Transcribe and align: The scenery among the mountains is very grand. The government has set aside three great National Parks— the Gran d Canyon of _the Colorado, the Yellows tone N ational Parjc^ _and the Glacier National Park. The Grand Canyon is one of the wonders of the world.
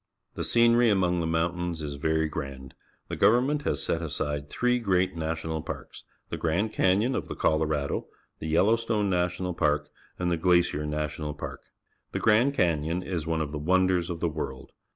The 0.33 0.43
scenery 0.43 0.89
among 0.89 1.19
the 1.19 1.27
mountains 1.27 1.79
is 1.79 1.93
very 1.93 2.27
grand. 2.27 2.73
The 3.07 3.15
government 3.15 3.61
has 3.65 3.83
set 3.83 4.01
aside 4.01 4.49
three 4.49 4.79
great 4.79 5.15
National 5.15 5.61
Parks— 5.61 6.05
the 6.31 6.37
Gran 6.37 6.69
d 6.69 6.73
Canyon 6.73 7.13
of 7.13 7.27
_the 7.27 7.37
Colorado, 7.37 8.07
the 8.39 8.47
Yellows 8.47 8.83
tone 8.83 9.13
N 9.13 9.29
ational 9.29 9.55
Parjc^ 9.55 9.89
_and 10.19 10.29
the 10.31 10.37
Glacier 10.37 10.87
National 10.87 11.35
Park. 11.35 11.61
The 12.13 12.19
Grand 12.19 12.55
Canyon 12.55 13.03
is 13.03 13.27
one 13.27 13.41
of 13.41 13.51
the 13.51 13.59
wonders 13.59 14.09
of 14.09 14.21
the 14.21 14.27
world. 14.27 14.71